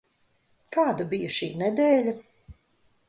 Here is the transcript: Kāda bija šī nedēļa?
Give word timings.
Kāda 0.77 1.05
bija 1.13 1.29
šī 1.37 1.51
nedēļa? 1.63 2.17